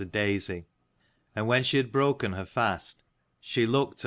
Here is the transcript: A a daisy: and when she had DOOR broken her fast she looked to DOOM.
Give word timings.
A 0.01 0.03
a 0.03 0.05
daisy: 0.07 0.65
and 1.35 1.45
when 1.45 1.63
she 1.63 1.77
had 1.77 1.85
DOOR 1.85 1.91
broken 1.91 2.33
her 2.33 2.47
fast 2.47 3.03
she 3.39 3.67
looked 3.67 3.97
to 3.97 3.97
DOOM. 3.97 3.99